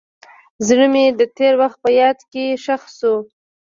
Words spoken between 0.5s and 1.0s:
زړه